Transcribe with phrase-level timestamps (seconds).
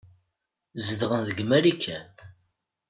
[0.85, 2.11] Zedɣen deg Marikan.